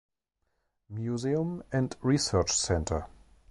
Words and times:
Museum 0.89 1.61
and 1.71 1.95
Research 2.01 2.53
Center". 2.57 3.05